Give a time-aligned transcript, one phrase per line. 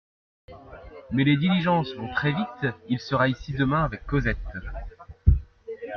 [1.11, 2.65] Mais les diligences vont très vite!
[2.89, 4.35] Il sera ici demain avec Cosette.